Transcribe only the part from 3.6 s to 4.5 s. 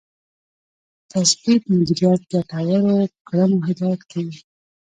هدایت کېږي.